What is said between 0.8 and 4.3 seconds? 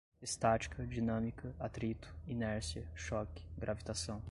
dinâmica, atrito, inércia, choque, gravitação